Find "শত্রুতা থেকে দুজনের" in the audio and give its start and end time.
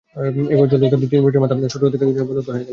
1.73-2.27